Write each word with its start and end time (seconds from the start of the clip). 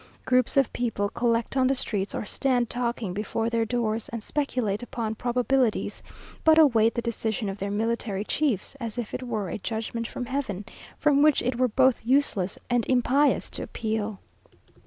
Groups 0.25 0.57
of 0.57 0.73
people 0.73 1.09
collect 1.09 1.55
on 1.55 1.67
the 1.67 1.75
streets, 1.75 2.15
or 2.15 2.25
stand 2.25 2.71
talking 2.71 3.13
before 3.13 3.51
their 3.51 3.65
doors, 3.65 4.09
and 4.09 4.23
speculate 4.23 4.81
upon 4.81 5.13
probabilities, 5.13 6.01
but 6.43 6.57
await 6.57 6.95
the 6.95 7.03
decision 7.03 7.49
of 7.49 7.59
their 7.59 7.69
military 7.69 8.23
chiefs, 8.25 8.73
as 8.79 8.97
if 8.97 9.13
it 9.13 9.21
were 9.21 9.47
a 9.47 9.59
judgment 9.59 10.07
from 10.07 10.25
Heaven, 10.25 10.65
from 10.97 11.21
which 11.21 11.43
it 11.43 11.59
were 11.59 11.67
both 11.67 12.01
useless 12.03 12.57
and 12.67 12.83
impious 12.87 13.47
to 13.51 13.61
appeal. 13.61 14.17